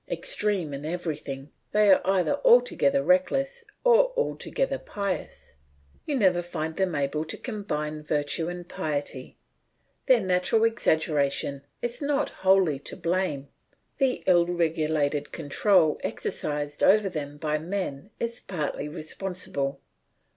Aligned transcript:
Extreme 0.09 0.73
in 0.73 0.83
everything, 0.83 1.51
they 1.73 1.91
are 1.91 2.01
either 2.03 2.37
altogether 2.43 3.03
reckless 3.03 3.63
or 3.83 4.11
altogether 4.17 4.79
pious; 4.79 5.57
you 6.07 6.17
never 6.17 6.41
find 6.41 6.75
them 6.75 6.95
able 6.95 7.23
to 7.25 7.37
combine 7.37 8.01
virtue 8.01 8.47
and 8.47 8.67
piety. 8.67 9.37
Their 10.07 10.21
natural 10.21 10.63
exaggeration 10.63 11.61
is 11.83 12.01
not 12.01 12.31
wholly 12.41 12.79
to 12.79 12.97
blame; 12.97 13.49
the 13.99 14.23
ill 14.25 14.47
regulated 14.47 15.31
control 15.31 15.99
exercised 16.03 16.81
over 16.81 17.07
them 17.07 17.37
by 17.37 17.59
men 17.59 18.09
is 18.19 18.39
partly 18.39 18.89
responsible. 18.89 19.79